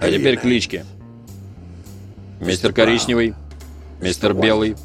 [0.00, 0.84] А теперь клички.
[2.40, 3.34] Мистер Коричневый,
[4.00, 4.76] Мистер Белый,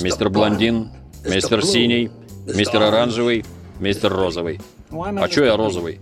[0.00, 0.90] Мистер Блондин,
[1.24, 2.10] Мистер Синий,
[2.46, 3.44] Мистер Оранжевый,
[3.78, 4.60] Мистер Розовый.
[4.90, 6.00] А чё я розовый?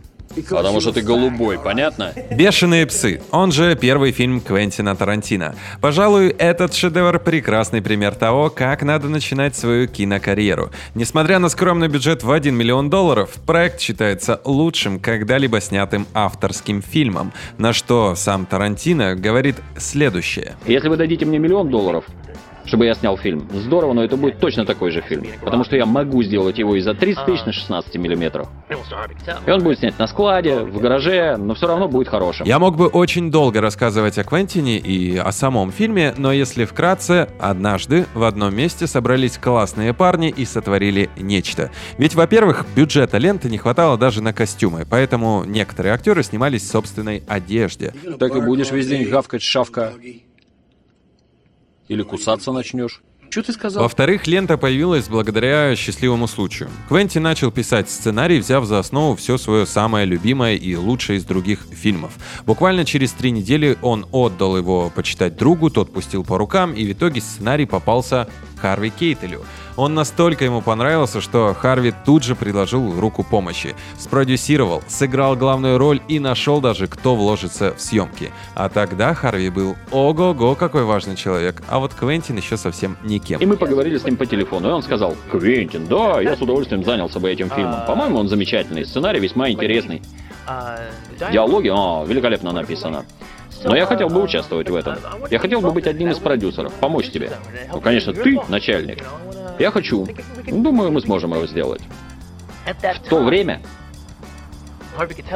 [0.49, 2.13] Потому что ты голубой, понятно?
[2.31, 5.55] «Бешеные псы», он же первый фильм Квентина Тарантино.
[5.81, 10.71] Пожалуй, этот шедевр– прекрасный пример того, как надо начинать свою кинокарьеру.
[10.95, 17.33] Несмотря на скромный бюджет в 1 миллион долларов, проект считается лучшим когда-либо снятым авторским фильмом,
[17.57, 20.57] на что сам Тарантино говорит следующее.
[20.67, 22.05] Если вы дадите мне миллион долларов,
[22.69, 23.49] чтобы я снял фильм.
[23.53, 25.27] Здорово, но это будет точно такой же фильм.
[25.43, 28.49] Потому что я могу сделать его и за 30 тысяч на 16 миллиметров.
[29.47, 32.47] И он будет снять на складе, в гараже, но все равно будет хорошим.
[32.47, 37.29] Я мог бы очень долго рассказывать о Квентине и о самом фильме, но если вкратце,
[37.41, 41.71] однажды в одном месте собрались классные парни и сотворили нечто.
[41.97, 47.23] Ведь, во-первых, бюджета ленты не хватало даже на костюмы, поэтому некоторые актеры снимались в собственной
[47.27, 47.95] одежде.
[48.19, 49.93] Так и будешь весь день гавкать шавка.
[51.89, 53.03] Или кусаться начнешь.
[53.31, 53.83] Что ты сказал?
[53.83, 56.71] Во-вторых, лента появилась благодаря счастливому случаю.
[56.89, 61.67] Квенти начал писать сценарий, взяв за основу все свое самое любимое и лучшее из других
[61.71, 62.15] фильмов.
[62.47, 66.93] Буквально через три недели он отдал его почитать другу, тот пустил по рукам, и в
[66.93, 68.29] итоге сценарий попался
[68.61, 69.43] Харви Кейтелю.
[69.77, 73.77] Он настолько ему понравился, что Харви тут же предложил руку помощи.
[73.97, 78.33] Спродюсировал, сыграл главную роль и нашел даже, кто вложится в съемки.
[78.57, 83.41] А тогда Харви был ого-го какой важный человек, а вот Квентин еще совсем никем.
[83.41, 86.85] И мы поговорили с ним по телефону, и он сказал, Квентин, да, я с удовольствием
[86.85, 87.87] занялся бы этим фильмом.
[87.87, 90.03] По-моему, он замечательный, сценарий весьма интересный.
[91.31, 93.05] Диалоги, а, великолепно написано.
[93.65, 94.97] Но я хотел бы участвовать в этом.
[95.31, 97.33] Я хотел бы быть одним из продюсеров, помочь тебе.
[97.73, 99.05] Ну, конечно, ты начальник.
[99.59, 100.07] Я хочу.
[100.47, 101.83] Думаю, мы сможем его сделать.
[102.65, 103.63] В то время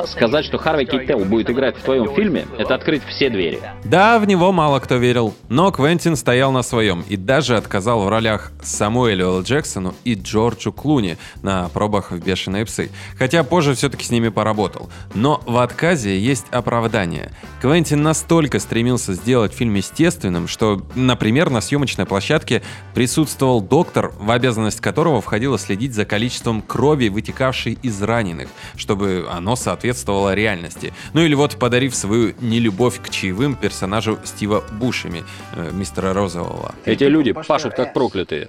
[0.06, 3.60] Сказать, что Харви Кейтел будет играть в твоем фильме, это открыть все двери.
[3.84, 8.08] Да, в него мало кто верил, но Квентин стоял на своем и даже отказал в
[8.08, 9.42] ролях Самуэлю Л.
[9.42, 14.90] Джексону и Джорджу Клуни на пробах в «Бешеные псы», хотя позже все-таки с ними поработал.
[15.14, 17.32] Но в отказе есть оправдание.
[17.60, 22.62] Квентин настолько стремился сделать фильм естественным, что, например, на съемочной площадке
[22.94, 29.51] присутствовал доктор, в обязанность которого входило следить за количеством крови, вытекавшей из раненых, чтобы оно
[29.52, 30.92] оно соответствовало реальности.
[31.12, 35.24] Ну или вот подарив свою нелюбовь к чаевым персонажу Стива Бушами,
[35.54, 36.74] э, мистера Розового.
[36.86, 38.48] Эти люди пашут как проклятые.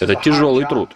[0.00, 0.90] Это тяжелый труд.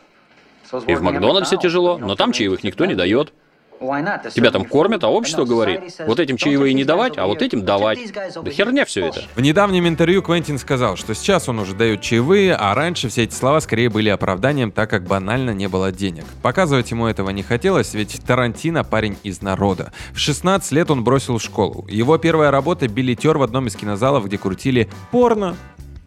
[0.87, 3.33] И в Макдональдсе тяжело, но там чаевых никто не дает.
[3.81, 7.99] Тебя там кормят, а общество говорит, вот этим чаевые не давать, а вот этим давать.
[8.13, 9.23] Да херня все это.
[9.35, 13.35] В недавнем интервью Квентин сказал, что сейчас он уже дает чаевые, а раньше все эти
[13.35, 16.25] слова скорее были оправданием, так как банально не было денег.
[16.43, 19.93] Показывать ему этого не хотелось, ведь Тарантино парень из народа.
[20.13, 21.87] В 16 лет он бросил школу.
[21.89, 25.57] Его первая работа— билетер в одном из кинозалов, где крутили порно.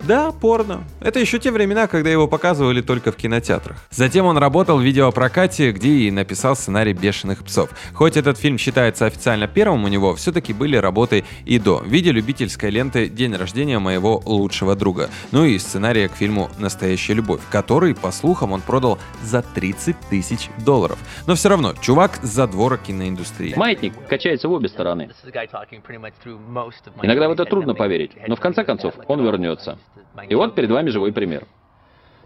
[0.07, 0.83] Да, порно.
[0.99, 3.77] Это еще те времена, когда его показывали только в кинотеатрах.
[3.89, 7.71] Затем он работал в видеопрокате, где и написал сценарий «Бешеных псов».
[7.93, 12.11] Хоть этот фильм считается официально первым у него, все-таки были работы и до, в виде
[12.11, 15.09] любительской ленты «День рождения моего лучшего друга».
[15.31, 20.49] Ну и сценария к фильму «Настоящая любовь», который, по слухам, он продал за 30 тысяч
[20.63, 20.99] долларов.
[21.25, 23.55] Но все равно, чувак за двора киноиндустрии.
[23.55, 25.09] Маятник качается в обе стороны.
[27.01, 29.79] Иногда в это трудно поверить, но в конце концов он вернется.
[30.29, 31.45] И вот перед вами живой пример.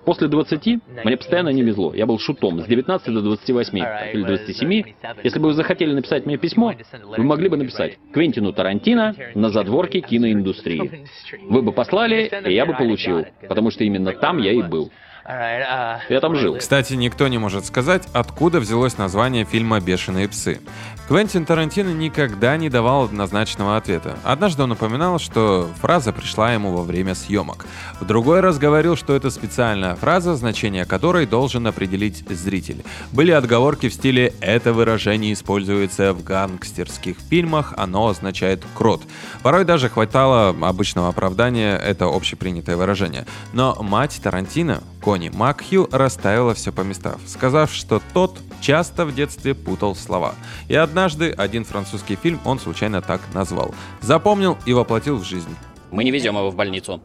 [0.06, 1.94] После 20 мне постоянно не везло.
[1.94, 3.78] Я был шутом с 19 до 28
[4.14, 4.84] или 27.
[5.24, 10.00] Если бы вы захотели написать мне письмо, вы могли бы написать Квентину Тарантино на задворке
[10.00, 11.06] киноиндустрии.
[11.50, 14.90] Вы бы послали, и я бы получил, потому что именно там я и был.
[15.30, 16.58] Uh, Я там жил.
[16.58, 20.60] Кстати, никто не может сказать, откуда взялось название фильма «Бешеные псы».
[21.08, 24.18] Квентин Тарантино никогда не давал однозначного ответа.
[24.24, 27.66] Однажды он упоминал, что фраза пришла ему во время съемок.
[28.00, 32.84] В другой раз говорил, что это специальная фраза, значение которой должен определить зритель.
[33.12, 39.02] Были отговорки в стиле «это выражение используется в гангстерских фильмах, оно означает крот».
[39.42, 43.26] Порой даже хватало обычного оправдания, это общепринятое выражение.
[43.54, 49.56] Но мать Тарантино, Кони Макхью, расставила все по местам, сказав, что тот часто в детстве
[49.56, 50.36] путал слова.
[50.68, 53.74] И однажды один французский фильм он случайно так назвал.
[54.02, 55.56] Запомнил и воплотил в жизнь.
[55.92, 57.02] Мы не везем его в больницу.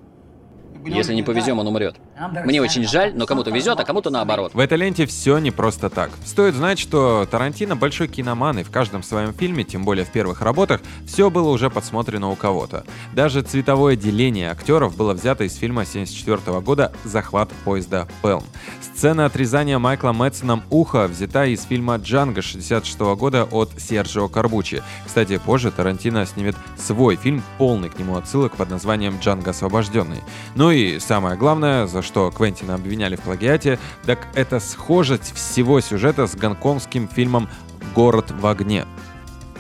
[0.85, 1.97] Если не повезем, он умрет.
[2.45, 4.55] Мне очень жаль, но кому-то везет, а кому-то наоборот.
[4.55, 6.11] В этой ленте все не просто так.
[6.25, 10.41] Стоит знать, что Тарантино большой киноман, и в каждом своем фильме, тем более в первых
[10.41, 12.85] работах, все было уже подсмотрено у кого-то.
[13.13, 18.45] Даже цветовое деление актеров было взято из фильма 74 года «Захват поезда Пелм».
[18.81, 24.83] Сцена отрезания Майкла Мэтсоном уха взята из фильма «Джанго» 66 года от Серджио Карбучи.
[25.05, 30.23] Кстати, позже Тарантино снимет свой фильм, полный к нему отсылок под названием «Джанго освобожденный».
[30.55, 36.27] Ну и самое главное, за что Квентина обвиняли в плагиате, так это схожесть всего сюжета
[36.27, 37.49] с гонконгским фильмом
[37.95, 38.87] «Город в огне».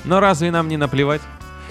[0.04, 1.22] Но разве нам не наплевать?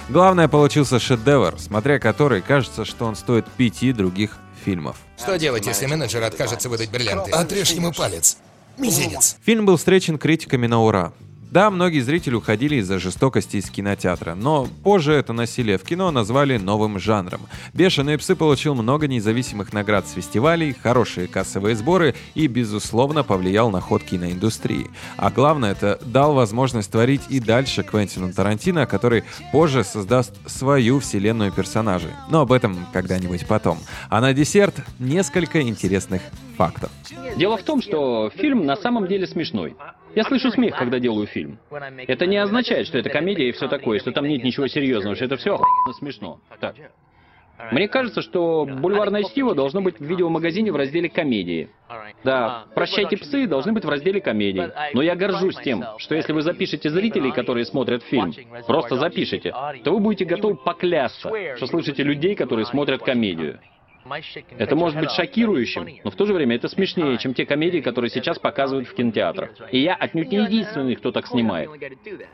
[0.09, 4.97] Главное, получился шедевр, смотря который кажется, что он стоит пяти других фильмов.
[5.17, 7.31] Что делать, если менеджер откажется выдать бриллианты?
[7.31, 8.37] Отрежь ему палец.
[8.77, 9.37] Мизинец.
[9.43, 11.13] Фильм был встречен критиками на ура.
[11.53, 16.57] Да, многие зрители уходили из-за жестокости из кинотеатра, но позже это насилие в кино назвали
[16.57, 17.41] новым жанром.
[17.75, 23.81] «Бешеные псы» получил много независимых наград с фестивалей, хорошие кассовые сборы и, безусловно, повлиял на
[23.81, 24.87] ход киноиндустрии.
[25.15, 31.51] А главное, это дал возможность творить и дальше Квентину Тарантино, который позже создаст свою вселенную
[31.51, 32.13] персонажей.
[32.31, 33.77] Но об этом когда-нибудь потом.
[34.09, 36.23] А на десерт несколько интересных
[36.57, 36.89] фактов.
[37.37, 39.75] Дело в том, что фильм на самом деле смешной.
[40.15, 41.59] Я слышу смех, когда делаю фильм.
[42.07, 45.25] Это не означает, что это комедия и все такое, что там нет ничего серьезного, что
[45.25, 45.59] это все
[45.99, 46.39] смешно.
[46.59, 46.75] Так.
[47.71, 51.69] Мне кажется, что бульварное чтиво должно быть в видеомагазине в разделе комедии.
[52.23, 54.71] Да, «Прощайте, псы» должны быть в разделе комедии.
[54.93, 58.33] Но я горжусь тем, что если вы запишете зрителей, которые смотрят фильм,
[58.67, 63.59] просто запишите, то вы будете готовы поклясться, что слышите людей, которые смотрят комедию.
[64.57, 68.09] Это может быть шокирующим, но в то же время это смешнее, чем те комедии, которые
[68.09, 69.51] сейчас показывают в кинотеатрах.
[69.71, 71.69] И я отнюдь не единственный, кто так снимает.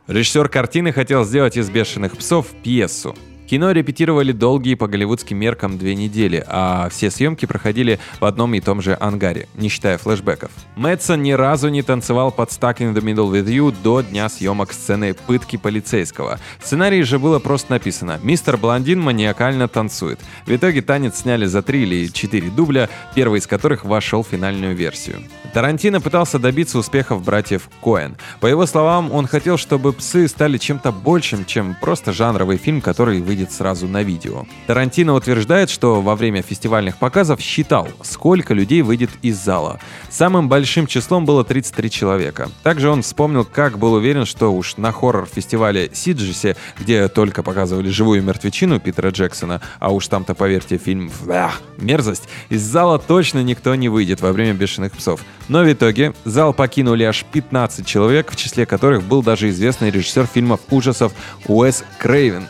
[0.07, 3.15] Режиссер картины хотел сделать из «Бешеных псов» пьесу.
[3.49, 8.59] Кино репетировали долгие по голливудским меркам две недели, а все съемки проходили в одном и
[8.59, 10.51] том же ангаре, не считая флэшбэков.
[10.75, 14.71] Мэтсон ни разу не танцевал под Stuck in the Middle with You до дня съемок
[14.71, 16.39] сцены пытки полицейского.
[16.59, 20.19] В сценарии же было просто написано «Мистер Блондин маниакально танцует».
[20.45, 24.75] В итоге танец сняли за три или четыре дубля, первый из которых вошел в финальную
[24.75, 25.23] версию.
[25.55, 28.15] Тарантино пытался добиться успехов братьев Коэн.
[28.41, 33.19] По его словам, он хотел, чтобы «Псы» стали чем-то большим, чем просто жанровый фильм, который
[33.19, 34.45] выйдет выйдет сразу на видео.
[34.67, 39.79] Тарантино утверждает, что во время фестивальных показов считал, сколько людей выйдет из зала.
[40.09, 42.49] Самым большим числом было 33 человека.
[42.63, 48.21] Также он вспомнил, как был уверен, что уж на хоррор-фестивале Сиджисе, где только показывали живую
[48.23, 53.87] мертвечину Питера Джексона, а уж там-то, поверьте, фильм ах, «Мерзость», из зала точно никто не
[53.87, 55.21] выйдет во время «Бешеных псов».
[55.47, 60.27] Но в итоге зал покинули аж 15 человек, в числе которых был даже известный режиссер
[60.27, 61.13] фильмов ужасов
[61.47, 62.49] Уэс Крейвен.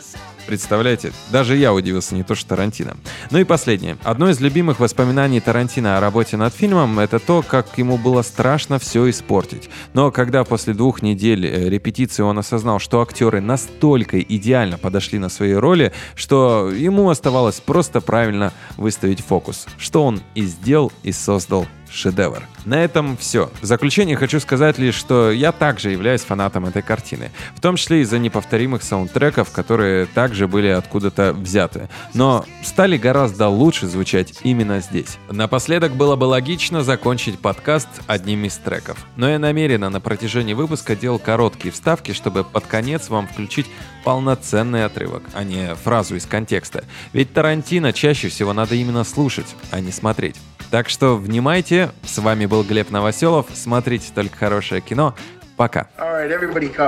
[0.50, 1.12] Представляете?
[1.30, 2.96] Даже я удивился, не то что Тарантино.
[3.30, 3.96] Ну и последнее.
[4.02, 8.80] Одно из любимых воспоминаний Тарантино о работе над фильмом— это то, как ему было страшно
[8.80, 9.70] все испортить.
[9.92, 15.28] Но когда после двух недель э, репетиции он осознал, что актеры настолько идеально подошли на
[15.28, 21.64] свои роли, что ему оставалось просто правильно выставить фокус, что он и сделал, и создал
[21.92, 22.42] шедевр.
[22.64, 23.50] На этом все.
[23.60, 27.30] В заключение хочу сказать лишь, что я также являюсь фанатом этой картины.
[27.54, 31.88] В том числе из-за неповторимых саундтреков, которые также были откуда-то взяты.
[32.14, 35.18] Но стали гораздо лучше звучать именно здесь.
[35.30, 38.98] Напоследок было бы логично закончить подкаст одним из треков.
[39.16, 43.66] Но я намеренно на протяжении выпуска делал короткие вставки, чтобы под конец вам включить
[44.04, 46.84] полноценный отрывок, а не фразу из контекста.
[47.12, 50.36] Ведь Тарантино чаще всего надо именно слушать, а не смотреть.
[50.70, 55.14] Так что внимайте, с вами был Глеб Новоселов, смотрите только хорошее кино.
[55.56, 55.86] Пока.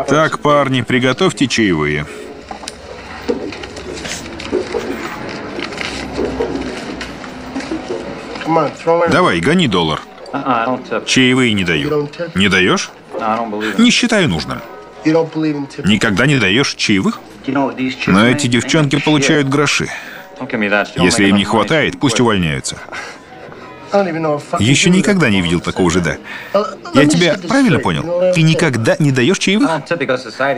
[0.08, 2.06] Так, парни, приготовьте чаевые.
[9.10, 10.00] Давай, гони доллар.
[11.06, 12.08] Чаевые не даю.
[12.34, 12.90] Не даешь?
[13.78, 14.60] Не считаю нужным.
[15.04, 17.20] Никогда не даешь чаевых?
[17.46, 19.88] Но эти девчонки получают гроши.
[20.96, 22.78] Если им не хватает, пусть увольняются.
[24.58, 26.18] Еще никогда не видел такого жида.
[26.94, 28.32] Я тебя правильно понял?
[28.34, 29.70] Ты никогда не даешь чаевых?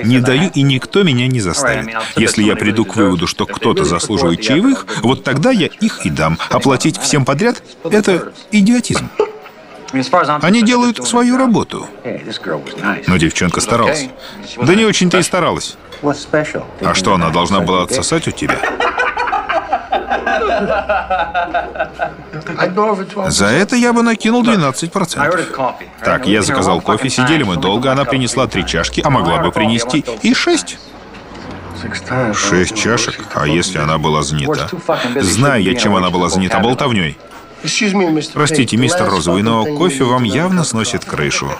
[0.05, 1.95] Не даю, и никто меня не заставит.
[2.17, 6.39] Если я приду к выводу, что кто-то заслуживает чаевых, вот тогда я их и дам.
[6.51, 9.09] Оплатить всем подряд— это идиотизм.
[10.43, 11.87] Они делают свою работу.
[13.07, 14.09] Но девчонка старалась.
[14.61, 15.77] Да не очень-то и старалась.
[16.03, 18.59] А что, она должна была отсосать у тебя?
[23.31, 25.19] За это я бы накинул 12%.
[26.05, 30.05] Так, я заказал кофе, сидели мы долго, она принесла три чашки, а могла бы принести
[30.23, 30.79] и шесть.
[32.35, 33.21] Шесть чашек?
[33.35, 34.69] А если она была занята?
[35.21, 37.19] Знаю я, чем она была занята, болтовней.
[38.35, 41.51] Простите, мистер Розовый, но кофе вам явно сносит крышу.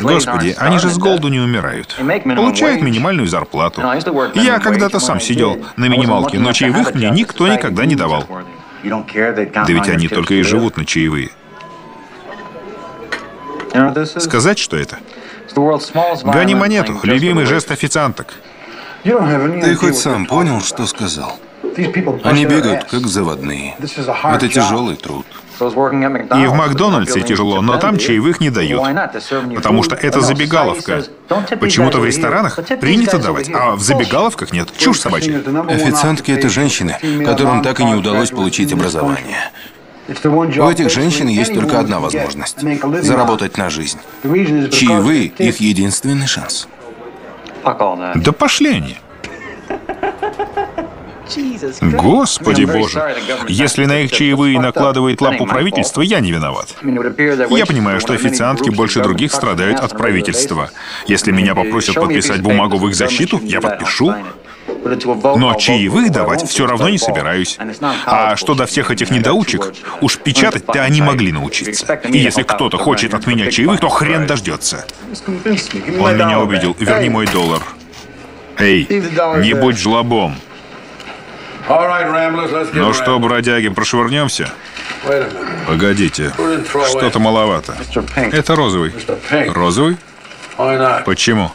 [0.00, 1.96] Господи, они же с голоду не умирают.
[1.96, 3.82] Получают минимальную зарплату.
[4.34, 8.24] Я когда-то сам сидел на минималке, но чаевых мне никто никогда не давал.
[8.82, 11.30] Да ведь они только и живут на чаевые.
[14.20, 14.98] Сказать, что это?
[16.24, 18.34] Гони монету, любимый жест официанток.
[19.02, 21.38] Ты хоть сам понял, что сказал?
[22.24, 23.76] Они бегают, как заводные.
[23.78, 25.26] Это тяжелый труд.
[25.60, 28.82] И в Макдональдсе тяжело, но там чаевых не дают.
[29.54, 31.04] Потому что это забегаловка.
[31.60, 34.68] Почему-то в ресторанах принято давать, а в забегаловках нет.
[34.76, 35.42] Чушь собачья.
[35.68, 39.50] Официантки— это женщины, которым так и не удалось получить образование.
[40.06, 42.58] У этих женщин есть только одна возможность–
[43.02, 43.98] заработать на жизнь.
[44.22, 46.68] Чаевые– их единственный шанс.
[48.16, 48.98] Да пошли они.
[51.80, 53.16] Господи боже,
[53.48, 56.74] если на их чаевые накладывает лапу правительство, я не виноват.
[56.82, 60.70] Я понимаю, что официантки больше других страдают от правительства.
[61.06, 64.14] Если меня попросят подписать бумагу в их защиту, я подпишу.
[65.36, 67.58] Но чаевых давать все равно не собираюсь.
[68.06, 72.00] А что до всех этих недоучек, уж печатать-то они могли научиться.
[72.08, 74.84] И если кто-то хочет от меня чаевых, то хрен дождется.
[76.00, 76.76] Он меня увидел.
[76.78, 77.62] Верни мой доллар.
[78.58, 78.86] Эй,
[79.42, 80.36] не будь жлобом.
[82.72, 84.50] Ну что, бродяги, прошвырнемся?
[85.66, 86.32] Погодите,
[86.90, 87.76] что-то маловато.
[88.32, 88.92] Это розовый.
[89.48, 89.96] Розовый?
[91.04, 91.52] Почему?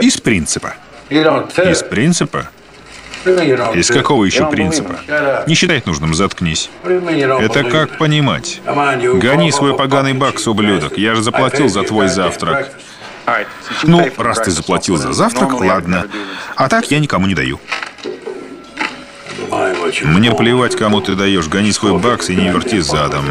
[0.00, 0.74] Из принципа.
[1.08, 2.48] Из принципа?
[3.74, 4.96] Из какого еще принципа?
[5.46, 6.70] Не считать нужным, заткнись.
[6.84, 8.60] Это как понимать?
[8.66, 10.96] Гони свой поганый бакс, ублюдок.
[10.98, 12.70] Я же заплатил за твой завтрак.
[13.82, 16.06] Ну, раз ты заплатил за завтрак, ладно.
[16.54, 17.60] А так я никому не даю.
[20.02, 21.48] Мне плевать, кому ты даешь.
[21.48, 23.24] Гони свой бакс и не верти задом.